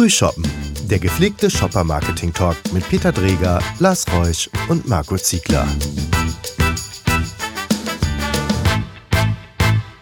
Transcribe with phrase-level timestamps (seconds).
[0.00, 0.46] Frühshoppen,
[0.90, 5.68] der gepflegte Shopper-Marketing-Talk mit Peter Dreger, Lars Reusch und Marco Ziegler.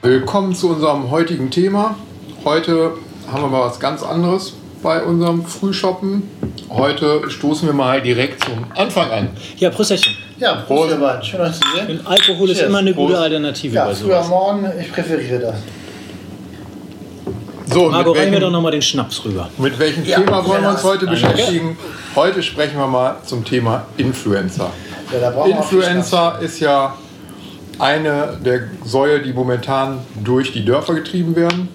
[0.01, 1.97] Willkommen zu unserem heutigen Thema.
[2.45, 2.93] Heute
[3.27, 4.53] haben wir mal was ganz anderes
[4.85, 6.23] bei unserem Frühshoppen.
[6.71, 9.31] Heute stoßen wir mal direkt zum Anfang an.
[9.57, 10.15] Ja, Prösterchen.
[10.39, 11.25] Ja, Prost, beiden.
[11.25, 12.07] Schön, euch zu sehen.
[12.07, 12.69] Alkohol ist Cheers.
[12.69, 13.25] immer eine gute Prost.
[13.25, 14.29] Alternative Ja, bei früher sowas.
[14.29, 15.55] morgen, ich präferiere das.
[17.71, 19.51] So, und Marco, mit rein mir doch welchem, nochmal den Schnaps rüber.
[19.59, 21.21] mit welchem Ja, Thema wollen wir uns heute danke.
[21.21, 21.77] beschäftigen?
[22.15, 24.71] Heute sprechen wir mal zum Thema Influencer.
[25.13, 26.95] Ja, wir Influencer ist ja
[27.79, 31.69] eine der Säue, die momentan durch die Dörfer getrieben werden.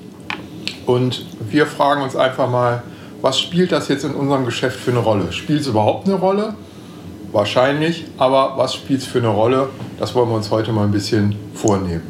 [0.85, 2.84] Und wir fragen uns einfach mal,
[3.21, 5.31] was spielt das jetzt in unserem Geschäft für eine Rolle?
[5.31, 6.55] Spielt es überhaupt eine Rolle?
[7.31, 9.70] Wahrscheinlich, aber was spielt es für eine Rolle?
[9.98, 12.03] Das wollen wir uns heute mal ein bisschen vornehmen.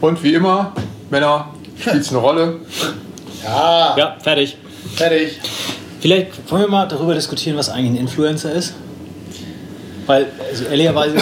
[0.00, 0.72] Und wie immer,
[1.10, 1.48] Männer,
[1.78, 2.60] spielt es eine Rolle?
[3.44, 4.56] Ja, Ja, fertig.
[4.96, 5.38] fertig.
[6.00, 8.74] Vielleicht wollen wir mal darüber diskutieren, was eigentlich ein Influencer ist.
[10.06, 11.16] Weil, also ehrlicherweise,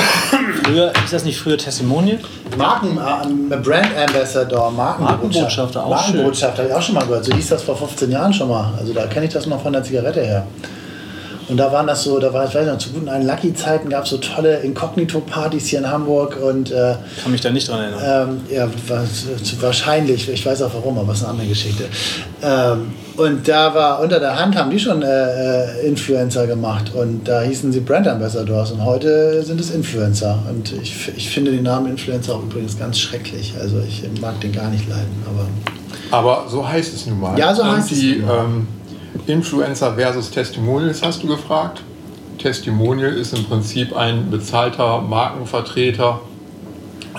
[0.64, 2.18] früher, ist das nicht früher Testimonial?
[2.58, 5.06] Marken, äh, Brand Ambassador, Markenbotschafter.
[5.06, 5.90] Markenbotschafter, auch.
[5.90, 7.24] Markenbotschafter habe ich auch schon mal gehört.
[7.24, 8.74] So hieß das vor 15 Jahren schon mal.
[8.78, 10.46] Also da kenne ich das noch von der Zigarette her.
[11.48, 14.04] Und da waren das so, da war, ich weiß noch, zu guten alten Lucky-Zeiten gab
[14.04, 18.40] es so tolle Inkognito-Partys hier in Hamburg und äh, Kann mich da nicht dran erinnern.
[18.50, 19.26] Ähm, ja, was,
[19.60, 20.28] wahrscheinlich.
[20.28, 21.84] Ich weiß auch warum, aber es ist eine andere Geschichte.
[22.42, 27.28] Ähm, und da war unter der Hand haben die schon äh, äh, Influencer gemacht und
[27.28, 30.38] da hießen sie Brand Ambassadors und heute sind es Influencer.
[30.48, 33.54] Und ich, ich finde den Namen Influencer auch übrigens ganz schrecklich.
[33.60, 35.22] Also ich mag den gar nicht leiden.
[35.26, 35.46] Aber
[36.16, 37.38] Aber so heißt es nun mal.
[37.38, 38.44] Ja, so Und heißt es die, nun mal.
[38.44, 38.66] Ähm,
[39.26, 41.82] Influencer versus Testimonials hast du gefragt.
[42.38, 46.20] Testimonial ist im Prinzip ein bezahlter Markenvertreter,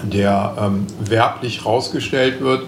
[0.04, 2.64] der ähm, werblich rausgestellt wird.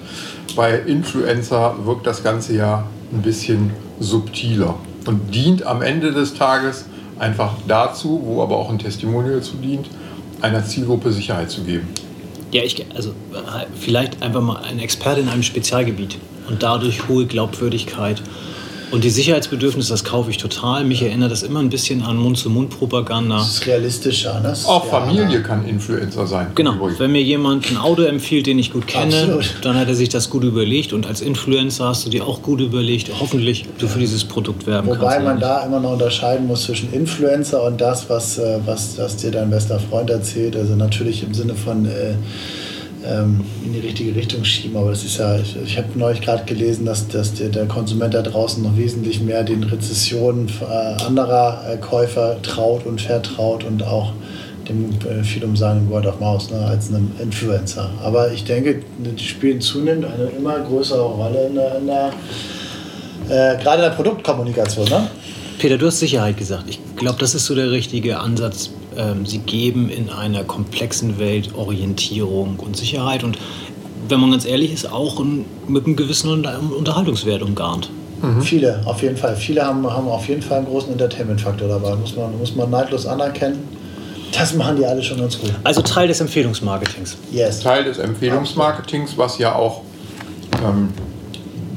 [0.56, 4.76] Bei Influencer wirkt das Ganze ja ein bisschen subtiler
[5.06, 6.86] und dient am Ende des Tages
[7.20, 9.88] einfach dazu, wo aber auch ein Testimonial zu dient,
[10.42, 11.88] einer Zielgruppe Sicherheit zu geben.
[12.52, 13.12] Ja, ich, also
[13.78, 18.22] vielleicht einfach mal ein Experte in einem Spezialgebiet und dadurch hohe Glaubwürdigkeit.
[18.92, 20.84] Und die Sicherheitsbedürfnisse, das kaufe ich total.
[20.84, 23.42] Mich erinnert das immer ein bisschen an Mund-zu-Mund-Propaganda.
[23.42, 24.40] es ist realistischer.
[24.40, 24.50] Ne?
[24.50, 24.86] Es ist Auch.
[24.86, 26.48] Familie kann Influencer sein.
[26.56, 27.00] Genau, übrigens.
[27.00, 29.56] wenn mir jemand ein Auto empfiehlt, den ich gut kenne, Absolut.
[29.64, 32.62] dann hat er sich das gut überlegt und als Influencer hast du dir auch gut
[32.62, 35.16] überlegt, hoffentlich, du für dieses Produkt werben Wobei kannst.
[35.18, 35.46] oder man nicht.
[35.46, 39.50] da immer noch unterscheiden muss zwischen Influencer und das, was, äh, was, was dir dein
[39.50, 40.56] bester Freund erzählt.
[40.56, 42.14] Also natürlich im Sinne von äh,
[43.64, 46.86] in die richtige Richtung schieben, aber das ist ja, ich, ich habe neulich gerade gelesen,
[46.86, 51.78] dass, dass der, der Konsument da draußen noch wesentlich mehr den Rezessionen äh, anderer äh,
[51.78, 54.14] Käufer traut und vertraut und auch
[54.68, 57.90] dem äh, viel umsagen Word of Mouse ne, als einem Influencer.
[58.04, 62.12] Aber ich denke, die spielen zunehmend eine immer größere Rolle in der, in der
[63.30, 64.88] äh, gerade in der Produktkommunikation.
[64.88, 65.08] Ne?
[65.60, 66.66] Peter, du hast Sicherheit gesagt.
[66.68, 68.72] Ich glaube, das ist so der richtige Ansatz.
[68.98, 73.38] Ähm, sie geben in einer komplexen Welt Orientierung und Sicherheit und
[74.08, 75.24] wenn man ganz ehrlich ist, auch
[75.68, 77.90] mit einem gewissen Unter Unterhaltungswert umgarnt.
[78.42, 79.36] Viele, auf jeden Fall.
[79.36, 81.96] Viele haben, haben auf jeden Fall einen großen Entertainment-Faktor dabei.
[81.96, 83.68] Muss man, muss man neidlos anerkennen.
[84.32, 85.52] Das machen die alle schon ganz gut.
[85.64, 87.18] Also Teil des Empfehlungsmarketings.
[87.32, 87.60] Yes.
[87.60, 89.82] Teil des Empfehlungsmarketings, was ja auch
[90.66, 90.90] ähm,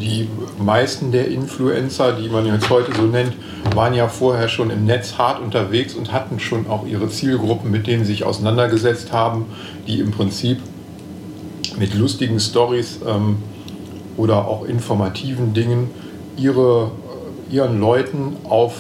[0.01, 0.29] die
[0.59, 3.33] meisten der Influencer, die man jetzt heute so nennt,
[3.75, 7.87] waren ja vorher schon im Netz hart unterwegs und hatten schon auch ihre Zielgruppen, mit
[7.87, 9.47] denen sie sich auseinandergesetzt haben,
[9.87, 10.59] die im Prinzip
[11.79, 13.37] mit lustigen Stories ähm,
[14.17, 15.91] oder auch informativen Dingen
[16.37, 16.91] ihre,
[17.51, 18.75] äh, ihren Leuten auf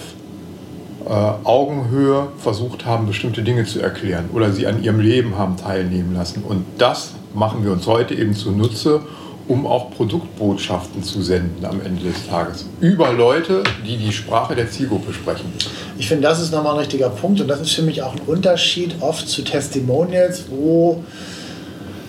[1.04, 6.14] äh, Augenhöhe versucht haben, bestimmte Dinge zu erklären oder sie an ihrem Leben haben teilnehmen
[6.14, 6.42] lassen.
[6.42, 9.00] Und das machen wir uns heute eben zunutze,
[9.48, 12.66] um auch Produktbotschaften zu senden am Ende des Tages.
[12.80, 15.52] Über Leute, die die Sprache der Zielgruppe sprechen.
[15.98, 18.20] Ich finde, das ist nochmal ein richtiger Punkt und das ist für mich auch ein
[18.26, 21.02] Unterschied oft zu Testimonials, wo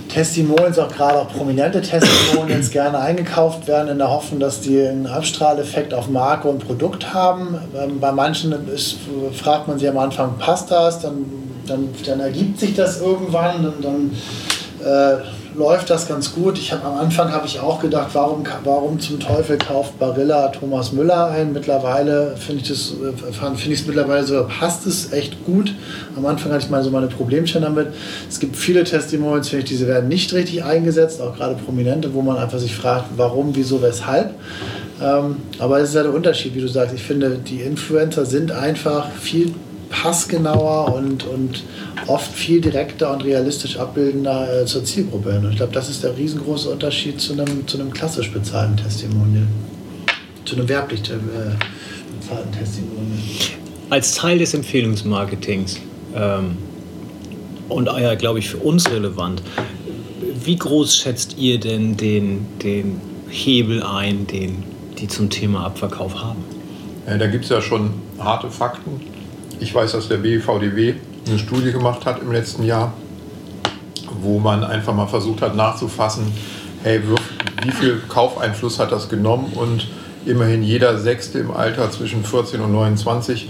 [0.10, 5.08] Testimonials, auch gerade auch prominente Testimonials, gerne eingekauft werden in der Hoffnung, dass die einen
[5.08, 7.56] Abstrahleffekt auf Marke und Produkt haben.
[7.80, 8.98] Ähm, bei manchen ist,
[9.34, 11.00] fragt man sich am Anfang, passt das?
[11.00, 11.26] Dann,
[11.68, 14.12] dann, dann ergibt sich das irgendwann, dann, dann
[14.86, 15.24] äh,
[15.56, 16.58] läuft das ganz gut.
[16.58, 20.92] Ich hab, am Anfang habe ich auch gedacht, warum, warum zum Teufel kauft Barilla Thomas
[20.92, 21.54] Müller ein?
[21.54, 25.74] Mittlerweile finde ich das, äh, finde es mittlerweile sogar passt es echt gut.
[26.16, 27.88] Am Anfang hatte ich mal so meine Problemchen damit.
[28.30, 32.22] Es gibt viele Testimonials, finde ich, diese werden nicht richtig eingesetzt, auch gerade prominente, wo
[32.22, 34.34] man einfach sich fragt, warum, wieso, weshalb.
[35.02, 36.94] Ähm, aber es ist ja der Unterschied, wie du sagst.
[36.94, 39.54] Ich finde, die Influencer sind einfach viel
[39.90, 41.64] passgenauer und, und
[42.08, 45.46] oft viel direkter und realistisch abbildender äh, zur Zielgruppe hin.
[45.46, 49.48] Und ich glaube, das ist der riesengroße Unterschied zu einem, zu einem klassisch bezahlten Testimonial.
[50.46, 51.16] zu einem werblich äh,
[52.20, 53.20] bezahlten Testimonial.
[53.90, 55.80] Als Teil des Empfehlungsmarketings
[56.16, 56.58] ähm,
[57.70, 59.42] und ja, glaube ich, für uns relevant,
[60.44, 63.00] wie groß schätzt ihr denn den, den
[63.30, 64.64] Hebel ein, den
[64.98, 66.44] die zum Thema Abverkauf haben?
[67.08, 69.00] Ja, da gibt es ja schon harte Fakten.
[69.60, 70.96] Ich weiß, dass der BVDW
[71.28, 72.94] eine Studie gemacht hat im letzten Jahr,
[74.22, 76.32] wo man einfach mal versucht hat nachzufassen,
[76.84, 77.02] hey,
[77.64, 79.88] wie viel Kaufeinfluss hat das genommen und
[80.26, 83.50] immerhin jeder Sechste im Alter zwischen 14 und 29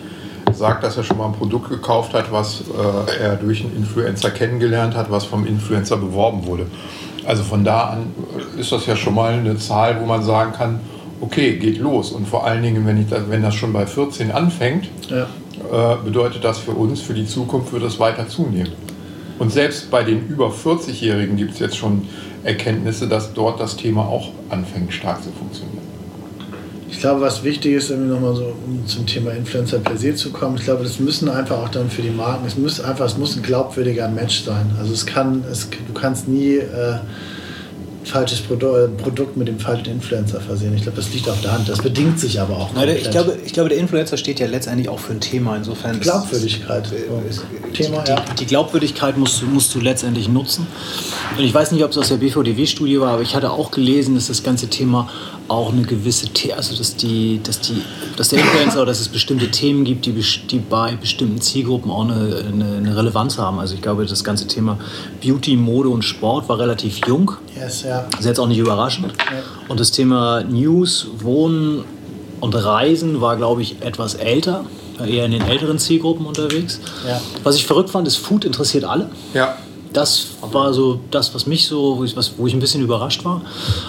[0.51, 4.31] sagt, dass er schon mal ein Produkt gekauft hat, was äh, er durch einen Influencer
[4.31, 6.65] kennengelernt hat, was vom Influencer beworben wurde.
[7.25, 8.07] Also von da an
[8.57, 10.79] ist das ja schon mal eine Zahl, wo man sagen kann,
[11.21, 12.11] okay, geht los.
[12.11, 15.27] Und vor allen Dingen, wenn, ich das, wenn das schon bei 14 anfängt, ja.
[15.71, 18.71] Äh, bedeutet das für uns, für die Zukunft wird es weiter zunehmen.
[19.39, 22.07] Und selbst bei den über 40-Jährigen gibt es jetzt schon
[22.43, 25.89] Erkenntnisse, dass dort das Thema auch anfängt stark zu funktionieren.
[26.91, 30.31] Ich glaube, was wichtig ist, irgendwie nochmal so um zum Thema Influencer per se zu
[30.31, 33.17] kommen, ich glaube, das müssen einfach auch dann für die Marken, es muss einfach, es
[33.17, 34.71] muss ein glaubwürdiger Match sein.
[34.77, 36.97] Also es kann, es, du kannst nie äh,
[38.09, 40.73] falsches äh, Produkt mit dem falschen Influencer versehen.
[40.75, 41.69] Ich glaube, das liegt auf der Hand.
[41.69, 42.73] Das bedingt sich aber auch.
[42.73, 45.55] Nein, ich, glaube, ich glaube, der Influencer steht ja letztendlich auch für ein Thema.
[45.55, 46.91] Insofern Glaubwürdigkeit.
[47.29, 48.25] Ist, Thema, die, ja.
[48.39, 50.67] die, Glaubwürdigkeit musst, musst du letztendlich nutzen.
[51.37, 54.15] Und ich weiß nicht, ob es aus der BVDW-Studie war, aber ich hatte auch gelesen,
[54.15, 55.09] dass das ganze Thema
[55.49, 57.81] auch eine gewisse, The also dass, die, dass, die,
[58.15, 62.03] dass der Influencer oder dass es bestimmte Themen gibt, die, die bei bestimmten Zielgruppen auch
[62.03, 63.59] eine, eine, eine, Relevanz haben.
[63.59, 64.77] Also ich glaube, das ganze Thema
[65.21, 67.33] Beauty, Mode und Sport war relativ jung.
[67.59, 68.05] Yes, ja.
[68.11, 69.13] Das ist jetzt auch nicht überraschend.
[69.67, 71.83] Und das Thema News, Wohnen
[72.39, 74.65] und Reisen war, glaube ich, etwas älter,
[75.05, 76.79] eher in den älteren Zielgruppen unterwegs.
[77.07, 77.21] Ja.
[77.43, 79.09] Was ich verrückt fand, ist, Food interessiert alle.
[79.33, 79.57] Ja
[79.93, 83.25] das war so das, was mich so, wo ich, was, wo ich ein bisschen überrascht
[83.25, 83.41] war.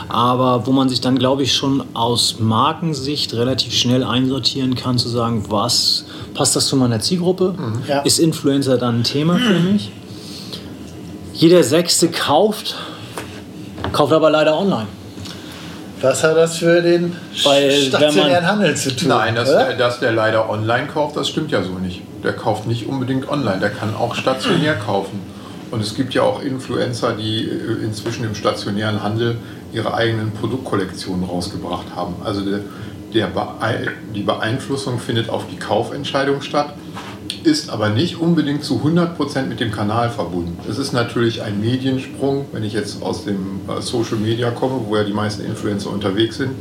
[0.09, 5.09] Aber wo man sich dann, glaube ich, schon aus Markensicht relativ schnell einsortieren kann, zu
[5.09, 7.55] sagen, was passt das zu meiner Zielgruppe?
[7.57, 7.83] Mhm.
[7.87, 8.01] Ja.
[8.01, 9.91] Ist Influencer dann ein Thema für mich?
[11.35, 12.75] Jeder Sechste kauft,
[13.93, 14.87] kauft aber leider online.
[16.01, 17.15] Was hat das für den
[17.45, 19.09] Weil, stationären Handel zu tun?
[19.09, 22.03] Nein, dass der, dass der leider online kauft, das stimmt ja so nicht.
[22.25, 25.21] Der kauft nicht unbedingt online, der kann auch stationär kaufen.
[25.71, 29.37] Und es gibt ja auch Influencer, die äh, inzwischen im stationären Handel
[29.73, 32.15] ihre eigenen Produktkollektionen rausgebracht haben.
[32.25, 32.61] Also der,
[33.15, 33.29] der
[34.15, 36.75] die Beeinflussung findet auf die Kaufentscheidung statt,
[37.45, 40.59] ist aber nicht unbedingt zu 100% mit dem Kanal verbunden.
[40.69, 44.97] Es ist natürlich ein Mediensprung, wenn ich jetzt aus dem äh, Social Media komme, wo
[44.97, 46.53] ja die meisten Influencer unterwegs sind.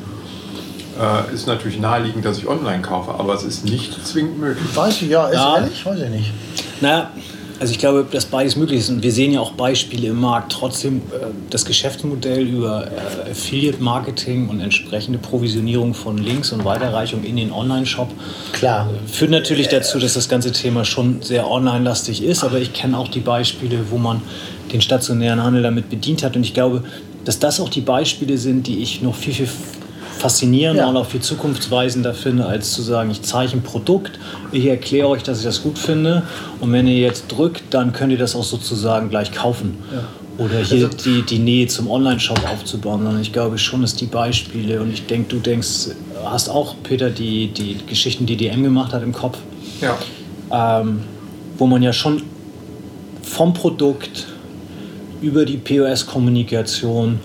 [1.00, 4.76] Äh, ist natürlich naheliegend, dass ich online kaufe, aber es ist nicht zwingend möglich.
[4.76, 5.58] Weiß ich, ja, ist ja.
[5.58, 6.34] ehrlich, weiß ich nicht.
[6.82, 7.12] Naja,
[7.60, 10.52] also ich glaube, dass beides möglich ist und wir sehen ja auch Beispiele im Markt.
[10.52, 17.36] Trotzdem äh, das Geschäftsmodell über äh, Affiliate-Marketing und entsprechende Provisionierung von Links und Weiterreichung in
[17.36, 18.10] den Online-Shop
[18.54, 18.90] Klar.
[18.90, 22.44] Äh, führt natürlich dazu, dass das ganze Thema schon sehr online-lastig ist.
[22.44, 24.22] Aber ich kenne auch die Beispiele, wo man
[24.72, 26.84] den stationären Handel damit bedient hat und ich glaube,
[27.26, 29.50] dass das auch die Beispiele sind, die ich noch viel, viel
[30.20, 30.90] faszinierender ja.
[30.90, 34.20] und auch viel zukunftsweisender finde, als zu sagen, ich zeige ein Produkt,
[34.52, 36.24] ich erkläre euch, dass ich das gut finde
[36.60, 39.78] und wenn ihr jetzt drückt, dann könnt ihr das auch sozusagen gleich kaufen.
[39.92, 40.04] Ja.
[40.44, 43.06] Oder hier also, die, die Nähe zum Online-Shop aufzubauen.
[43.06, 45.90] Und ich glaube schon, dass die Beispiele, und ich denke, du denkst,
[46.24, 49.38] hast auch, Peter, die, die Geschichten, die DM gemacht hat im Kopf.
[49.82, 49.98] Ja.
[50.80, 51.02] Ähm,
[51.58, 52.24] wo man ja schon
[53.22, 54.28] vom Produkt
[55.22, 57.20] über die POS-Kommunikation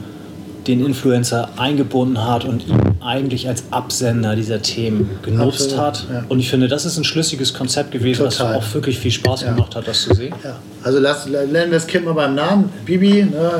[0.67, 6.07] den Influencer eingebunden hat und ihn eigentlich als Absender dieser Themen genutzt Absolut, hat.
[6.11, 6.25] Ja.
[6.29, 8.57] Und ich finde, das ist ein schlüssiges Konzept gewesen, Total.
[8.57, 9.53] was auch wirklich viel Spaß ja.
[9.53, 10.35] gemacht hat, das zu sehen.
[10.43, 10.57] Ja.
[10.83, 12.71] Also lass, nennen wir das Kind mal beim Namen.
[12.85, 13.51] Bibi, ne,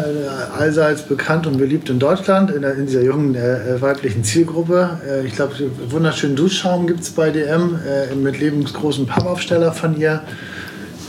[0.59, 4.99] allseits bekannt und beliebt in Deutschland, in, der, in dieser jungen äh, weiblichen Zielgruppe.
[5.07, 5.55] Äh, ich glaube,
[5.89, 10.23] wunderschönen Duschschaum gibt es bei DM äh, mit lebensgroßem Pappaufsteller von ihr.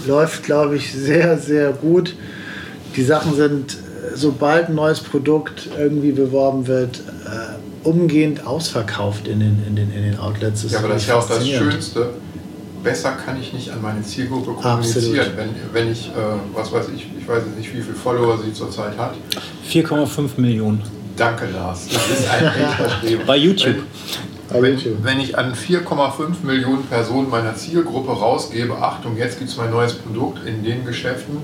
[0.07, 2.15] Läuft, glaube ich, sehr, sehr gut.
[2.95, 3.77] Die Sachen sind
[4.15, 10.03] sobald ein neues Produkt irgendwie beworben wird, äh, umgehend ausverkauft in den, in den, in
[10.03, 10.63] den Outlets.
[10.63, 12.09] Das ja, aber das ist ja auch das Schönste.
[12.83, 15.31] Besser kann ich nicht an meine Zielgruppe kommunizieren.
[15.35, 16.11] Wenn, wenn ich, äh,
[16.53, 19.15] was weiß ich, ich weiß nicht, wie viele Follower sie zurzeit hat.
[19.67, 20.83] 4,5 Millionen.
[21.17, 21.87] Danke, Lars.
[21.91, 23.23] Das ist ein echter Streben.
[23.25, 23.77] Bei YouTube.
[24.49, 29.71] Wenn, wenn, ich an 4,5 Millionen Personen meiner Zielgruppe rausgebe, Achtung, jetzt gibt es mein
[29.71, 31.37] neues Produkt in den Geschäften,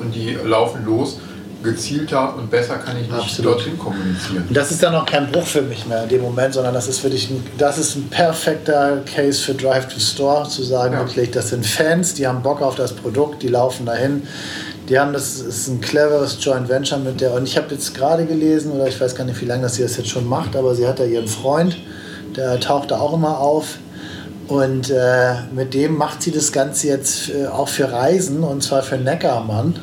[0.00, 1.18] und die laufen los.
[1.62, 3.54] Gezielter und besser kann ich nicht Absolut.
[3.54, 4.44] dorthin kommunizieren.
[4.46, 6.88] Und das ist dann auch kein Bruch für mich mehr in dem Moment, sondern das
[6.88, 10.92] ist für dich ein, das ist ein perfekter Case für Drive to Store, zu sagen,
[10.92, 11.00] ja.
[11.00, 14.24] wirklich, das sind Fans, die haben Bock auf das Produkt, die laufen dahin,
[14.88, 17.32] Die haben das ist ein cleveres Joint Venture mit der.
[17.32, 19.82] Und ich habe jetzt gerade gelesen, oder ich weiß gar nicht, wie lange das sie
[19.82, 21.78] das jetzt schon macht, aber sie hat ja ihren Freund,
[22.36, 23.78] der taucht da auch immer auf.
[24.48, 28.82] Und äh, mit dem macht sie das Ganze jetzt äh, auch für Reisen und zwar
[28.82, 29.76] für Neckermann.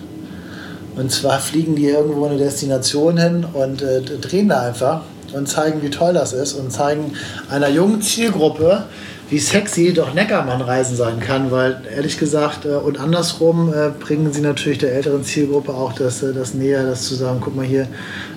[0.96, 5.02] Und zwar fliegen die irgendwo in eine Destination hin und äh, drehen da einfach
[5.34, 7.14] und zeigen, wie toll das ist und zeigen
[7.50, 8.84] einer jungen Zielgruppe,
[9.30, 14.42] wie sexy doch Neckermann-Reisen sein kann, weil ehrlich gesagt äh, und andersrum äh, bringen sie
[14.42, 17.88] natürlich der älteren Zielgruppe auch das, äh, das näher, das zu sagen, guck mal hier,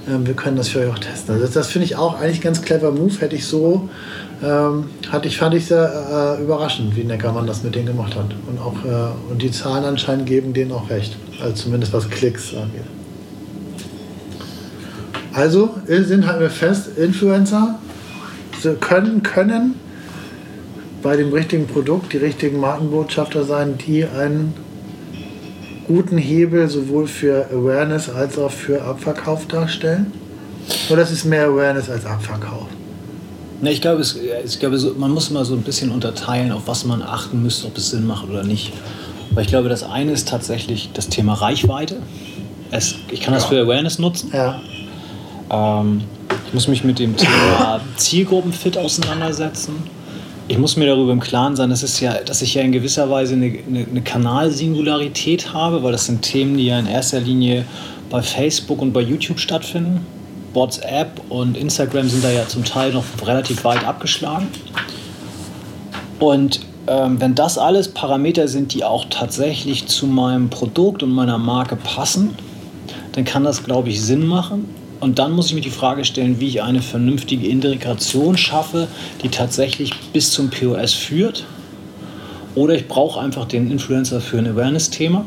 [0.09, 1.35] ähm, wir können das für euch auch testen.
[1.35, 3.89] Also das, das finde ich auch eigentlich ganz clever Move, hätte ich so,
[4.45, 8.35] ähm, hatte ich, fand ich sehr äh, überraschend, wie Neckermann das mit denen gemacht hat.
[8.47, 12.55] Und, auch, äh, und die Zahlen anscheinend geben denen auch recht, also zumindest was Klicks
[12.55, 12.85] angeht.
[15.33, 17.79] Also sind halt wir fest, Influencer
[18.81, 19.75] können, können
[21.03, 24.55] bei dem richtigen Produkt die richtigen Markenbotschafter sein, die einen
[25.87, 30.13] guten Hebel sowohl für Awareness als auch für Abverkauf darstellen?
[30.89, 32.69] Oder ist es mehr Awareness als Abverkauf?
[33.61, 36.85] Ne, ich glaube, es, ich glaube man muss mal so ein bisschen unterteilen, auf was
[36.85, 38.73] man achten müsste, ob es Sinn macht oder nicht.
[39.31, 41.97] Weil ich glaube, das eine ist tatsächlich das Thema Reichweite.
[42.71, 44.31] Es, ich kann das für Awareness nutzen.
[44.33, 44.61] Ja.
[45.51, 46.03] Ähm,
[46.47, 49.75] ich muss mich mit dem Thema Zielgruppenfit auseinandersetzen
[50.47, 53.09] ich muss mir darüber im Klaren sein, dass, es ja, dass ich ja in gewisser
[53.09, 57.65] Weise eine, eine, eine Kanalsingularität habe, weil das sind Themen, die ja in erster Linie
[58.11, 60.07] bei Facebook und bei YouTube stattfinden.
[60.55, 64.49] WhatsApp und Instagram sind da ja zum Teil noch relativ weit abgeschlagen.
[66.19, 71.39] Und ähm, wenn das alles Parameter sind, die auch tatsächlich zu meinem Produkt und meiner
[71.39, 72.35] Marke passen,
[73.13, 74.69] dann kann das, glaube ich, Sinn machen.
[75.01, 78.89] Und dann muss ich mir die Frage stellen, wie ich eine vernünftige Integration schaffe,
[79.23, 81.45] die tatsächlich bis zum POS führt.
[82.55, 85.27] Oder ich brauche einfach den Influencer für ein Awareness-Thema.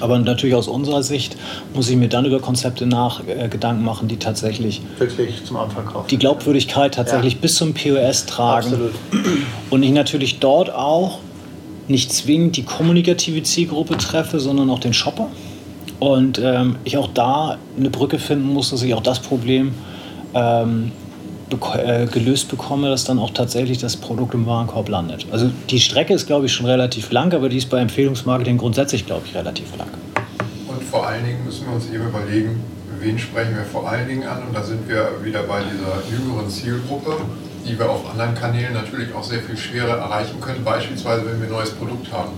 [0.00, 1.36] Aber natürlich aus unserer Sicht
[1.72, 6.06] muss ich mir dann über Konzepte nach äh, Gedanken machen, die tatsächlich wirklich zum Abverkauf
[6.08, 7.38] die Glaubwürdigkeit tatsächlich ja.
[7.40, 8.66] bis zum POS tragen.
[8.66, 8.92] Absolut.
[9.70, 11.18] Und ich natürlich dort auch
[11.86, 15.28] nicht zwingend die kommunikative Zielgruppe treffe, sondern auch den Shopper.
[16.00, 19.74] Und ähm, ich auch da eine Brücke finden muss, dass ich auch das Problem
[20.34, 20.92] ähm,
[21.76, 25.26] äh, gelöst bekomme, dass dann auch tatsächlich das Produkt im Warenkorb landet.
[25.30, 29.06] Also die Strecke ist, glaube ich, schon relativ lang, aber die ist bei Empfehlungsmarketing grundsätzlich,
[29.06, 29.88] glaube ich, relativ lang.
[30.68, 32.60] Und vor allen Dingen müssen wir uns eben überlegen,
[33.00, 34.42] wen sprechen wir vor allen Dingen an?
[34.48, 37.16] Und da sind wir wieder bei dieser jüngeren Zielgruppe,
[37.66, 41.48] die wir auf anderen Kanälen natürlich auch sehr viel schwerer erreichen können, beispielsweise wenn wir
[41.48, 42.32] ein neues Produkt haben.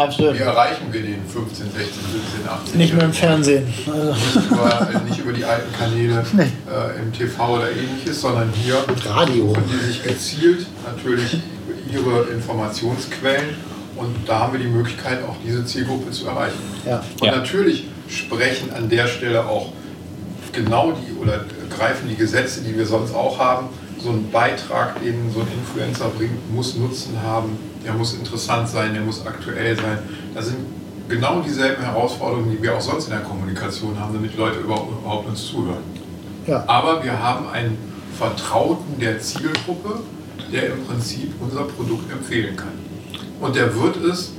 [0.00, 0.34] Absolut.
[0.34, 2.78] Wie erreichen wir den 15, 16, 17, 18?
[2.78, 3.66] Nicht mehr im Fernsehen.
[3.86, 4.12] Also.
[4.12, 6.42] Nicht, über, nicht, über, die alten Kanäle nee.
[6.42, 8.76] äh, im TV oder ähnliches, sondern hier
[9.06, 9.54] Radio.
[9.70, 11.40] die sich gezielt natürlich
[11.92, 13.56] ihre Informationsquellen
[13.96, 16.58] und da haben wir die Möglichkeit, auch diese Zielgruppe zu erreichen.
[16.86, 17.02] Ja.
[17.20, 17.36] Und ja.
[17.36, 19.72] natürlich sprechen an der Stelle auch
[20.52, 23.68] genau die oder greifen die Gesetze, die wir sonst auch haben.
[24.02, 28.92] So ein Beitrag, den so ein Influencer bringt, muss Nutzen haben der muss interessant sein,
[28.94, 29.98] der muss aktuell sein.
[30.34, 30.58] Das sind
[31.08, 35.46] genau dieselben Herausforderungen, die wir auch sonst in der Kommunikation haben, damit Leute überhaupt uns
[35.46, 35.82] zuhören.
[36.46, 36.64] Ja.
[36.66, 37.78] Aber wir haben einen
[38.18, 40.00] Vertrauten der Zielgruppe,
[40.52, 42.72] der im Prinzip unser Produkt empfehlen kann.
[43.40, 44.32] Und der wird es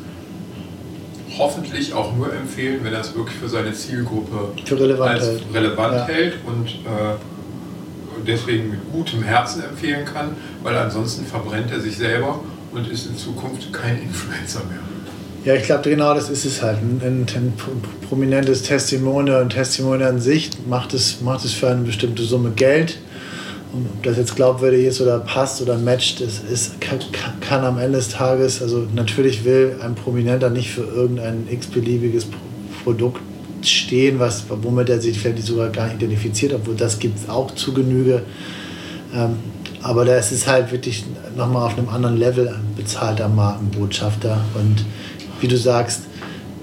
[1.38, 5.44] hoffentlich auch nur empfehlen, wenn er es wirklich für seine Zielgruppe für relevant als hält,
[5.54, 6.08] relevant ja.
[6.08, 7.16] hält und äh,
[8.28, 12.40] deswegen mit gutem Herzen empfehlen kann, weil ansonsten verbrennt er sich selber
[12.72, 14.80] und ist in Zukunft kein Influencer mehr.
[15.44, 16.78] Ja, ich glaube, genau das ist es halt.
[16.78, 17.54] Ein, ein, ein
[18.08, 23.00] prominentes Testimonial, ein Testimonial an sich macht es, macht es für eine bestimmte Summe Geld.
[23.74, 27.00] Und ob das jetzt glaubwürdig ist oder passt oder matcht, das ist, kann,
[27.40, 32.28] kann am Ende des Tages, also natürlich will ein Prominenter nicht für irgendein x-beliebiges
[32.84, 33.22] Produkt
[33.68, 37.52] stehen, was, womit er sich vielleicht sogar gar nicht identifiziert, obwohl das gibt es auch
[37.52, 38.24] zu Genüge.
[39.14, 39.38] Ähm,
[39.84, 41.04] aber da ist es halt wirklich
[41.36, 44.40] nochmal auf einem anderen Level bezahlter Markenbotschafter.
[44.54, 44.86] Und
[45.40, 46.02] wie du sagst,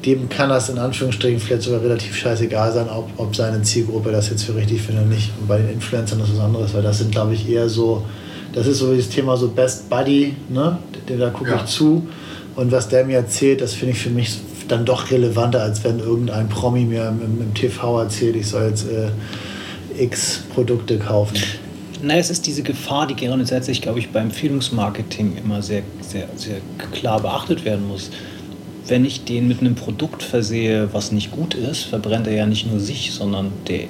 [0.05, 4.31] dem kann das in Anführungsstrichen vielleicht sogar relativ scheißegal sein, ob, ob seine Zielgruppe das
[4.31, 5.33] jetzt für richtig findet oder nicht.
[5.41, 8.05] Und bei den Influencern ist was anderes, weil das sind, glaube ich, eher so,
[8.53, 10.79] das ist so das Thema so Best Buddy, ne?
[11.19, 11.57] da gucke ja.
[11.57, 12.07] ich zu.
[12.55, 14.37] Und was der mir erzählt, das finde ich für mich
[14.69, 18.87] dann doch relevanter, als wenn irgendein Promi mir im, im TV erzählt, ich soll jetzt
[18.89, 21.37] äh, X Produkte kaufen.
[22.03, 26.59] Naja, es ist diese Gefahr, die grundsätzlich, glaube ich, beim Empfehlungsmarketing immer sehr, sehr, sehr
[26.93, 28.11] klar beachtet werden muss.
[28.87, 32.71] Wenn ich den mit einem Produkt versehe, was nicht gut ist, verbrennt er ja nicht
[32.71, 33.89] nur sich, sondern der,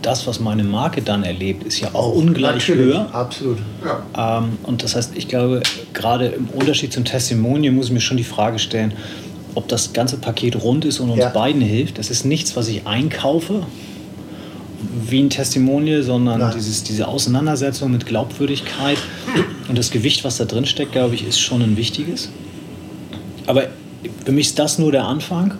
[0.00, 3.14] das, was meine Marke dann erlebt, ist ja auch, auch ungleich natürlich, höher.
[3.14, 3.58] Absolut.
[3.84, 4.38] Ja.
[4.38, 5.62] Ähm, und das heißt, ich glaube,
[5.92, 8.94] gerade im Unterschied zum Testimonial muss ich mir schon die Frage stellen,
[9.54, 11.28] ob das ganze Paket rund ist und uns Ja.
[11.28, 11.98] beiden hilft.
[11.98, 13.66] Das ist nichts, was ich einkaufe,
[15.08, 16.52] wie ein Testimonial, sondern Nein.
[16.56, 18.98] dieses, diese Auseinandersetzung mit Glaubwürdigkeit
[19.68, 22.30] und das Gewicht, was da drin steckt, glaube ich, ist schon ein wichtiges.
[23.46, 23.64] Aber
[24.24, 25.54] für mich ist das nur der Anfang.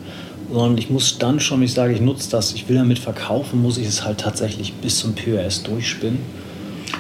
[0.53, 3.79] Sondern ich muss dann schon, ich sage, ich nutze das, ich will damit verkaufen, muss
[3.79, 6.19] ich es halt tatsächlich bis zum POS durchspinnen.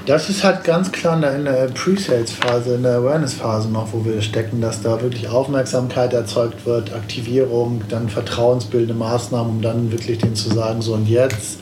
[0.04, 4.60] Das ist halt ganz klar in der, Pre-Sales-Phase, in der Awareness-Phase noch, wo wir stecken,
[4.60, 10.52] dass da wirklich Aufmerksamkeit erzeugt wird, Aktivierung, dann vertrauensbildende Maßnahmen, um dann wirklich denen zu
[10.52, 11.58] sagen, so und jetzt,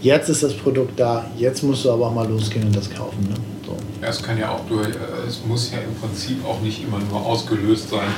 [0.00, 3.28] jetzt ist das Produkt da, jetzt musst du aber auch mal losgehen und das kaufen.
[3.28, 3.34] Ne?
[3.66, 3.76] So.
[4.00, 7.00] Ja, es kann ja auch durch, äh, es muss ja im Prinzip auch nicht immer
[7.10, 8.08] nur ausgelöst sein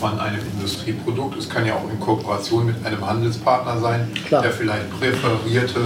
[0.00, 1.38] von einem Industrieprodukt.
[1.38, 4.42] Es kann ja auch in Kooperation mit einem Handelspartner sein, Klar.
[4.42, 5.78] der vielleicht präferierte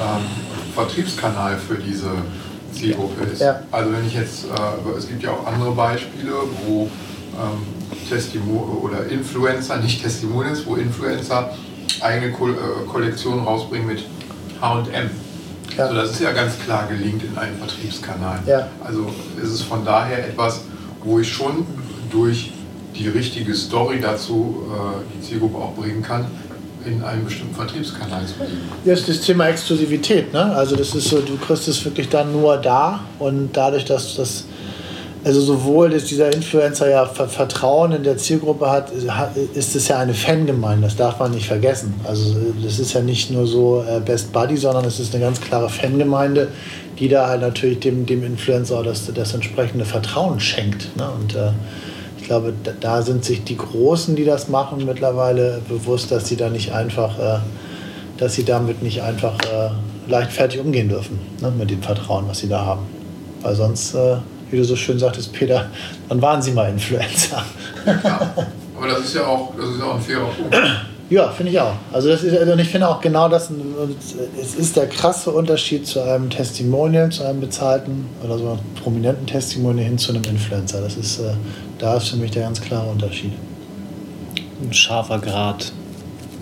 [0.00, 2.10] ähm, Vertriebskanal für diese
[2.72, 3.40] Zielgruppe ist.
[3.40, 3.62] Ja.
[3.70, 6.32] Also wenn ich jetzt, äh, es gibt ja auch andere Beispiele,
[6.66, 11.50] wo ähm, Testimo oder Influencer, nicht Testimonials, wo Influencer
[12.00, 12.54] eigene Ko äh,
[12.90, 14.04] Kollektionen rausbringen mit
[14.60, 15.10] H&M.
[15.76, 15.84] Ja.
[15.84, 18.40] Also das ist ja ganz klar gelingt in einem Vertriebskanal.
[18.46, 18.68] Ja.
[18.84, 19.10] Also
[19.42, 20.62] ist es von daher etwas,
[21.02, 21.66] wo ich schon
[22.10, 22.52] durch
[22.96, 26.26] die richtige Story dazu äh, die Zielgruppe auch bringen kann,
[26.84, 28.58] in einem bestimmten Vertriebskanal zu liegen.
[28.84, 30.32] Ja, ist das Thema Exklusivität.
[30.32, 30.44] Ne?
[30.54, 34.44] Also das ist so, du kriegst es wirklich dann nur da und dadurch, dass das,
[35.24, 38.90] also sowohl dass dieser Influencer ja Ver- Vertrauen in der Zielgruppe hat,
[39.54, 41.94] ist es ja eine Fangemeinde, das darf man nicht vergessen.
[42.04, 45.40] Also das ist ja nicht nur so äh, Best Buddy, sondern es ist eine ganz
[45.40, 46.48] klare Fangemeinde,
[46.98, 50.96] die da halt natürlich dem, dem Influencer das, das entsprechende Vertrauen schenkt.
[50.96, 51.08] Ne?
[51.10, 51.50] Und äh,
[52.30, 56.72] glaube, da, sind sich die Großen, die das machen, mittlerweile bewusst, dass sie da nicht
[56.72, 57.40] einfach, äh,
[58.18, 59.70] dass sie damit nicht einfach äh,
[60.08, 62.82] leichtfertig umgehen dürfen, ne, mit dem Vertrauen, was sie da haben.
[63.42, 64.18] Weil sonst, äh,
[64.48, 65.70] wie du so schön sagtest, Peter,
[66.08, 67.44] dann waren sie mal Influencer.
[67.84, 68.32] Ja.
[68.76, 70.56] Aber das ist ja auch, das ist ja auch ein fairer Punkt.
[71.10, 71.74] Ja, finde ich auch.
[71.92, 73.50] Also, das ist, also ich finde auch genau das,
[74.40, 79.26] es ist der krasse Unterschied zu einem Testimonial, zu einem bezahlten oder so einem prominenten
[79.26, 80.80] Testimonial hin zu einem Influencer.
[80.80, 81.32] Das ist, äh,
[81.78, 83.32] da ist für mich der ganz klare Unterschied.
[84.62, 85.72] Ein scharfer Grad,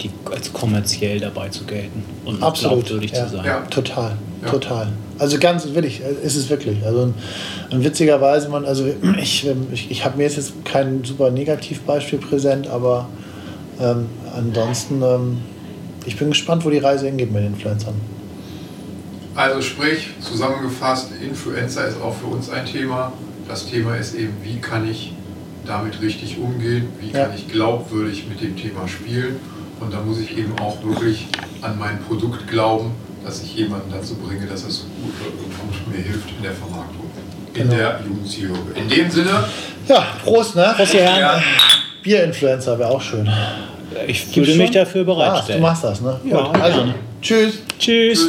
[0.03, 2.85] die als kommerziell dabei zu gelten und Absolut.
[2.85, 3.27] glaubwürdig ja.
[3.27, 3.47] zu sein.
[3.47, 3.61] Ja.
[3.71, 4.13] Total,
[4.45, 4.51] Ja.
[4.51, 4.89] total.
[5.19, 6.85] Also ganz wirklich, äh, ist es wirklich.
[6.85, 7.15] Also
[7.71, 8.87] und witzigerweise, man, also
[9.19, 13.09] ich, ich, ich habe mir jetzt, jetzt kein super Negativbeispiel präsent, aber
[13.81, 15.39] ähm, ansonsten, ähm,
[16.07, 17.95] ich bin gespannt, wo die Reise hingeht mit den Influencern.
[19.35, 23.13] Also sprich, zusammengefasst, Influencer ist auch für uns ein Thema.
[23.47, 25.13] Das Thema ist eben, wie kann ich
[25.65, 27.35] damit richtig umgehen, wie kann Ja.
[27.37, 29.37] ich glaubwürdig mit dem Thema spielen.
[29.81, 31.27] Und da muss ich eben auch wirklich
[31.63, 32.91] an mein Produkt glauben,
[33.25, 35.13] dass ich jemanden dazu bringe, dass es gut,
[35.61, 37.05] gut mir hilft in der Vermarktung,
[37.55, 37.75] in Genau.
[37.77, 38.73] der Jugendzielgruppe.
[38.81, 39.45] In dem Sinne,
[39.87, 40.73] Ja, Prost, ne?
[40.77, 41.43] Prost, ihr Herren.
[42.03, 43.29] Bierinfluencer wäre auch schön.
[44.07, 45.61] Ich würde mich dafür Ah, bereitstellen.
[45.61, 46.21] du machst das, ne?
[46.25, 46.81] Ja, Gut, also,
[47.23, 47.59] tschüss.
[47.79, 48.29] Tschüss.